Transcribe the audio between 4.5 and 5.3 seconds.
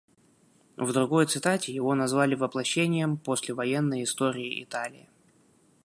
Италии».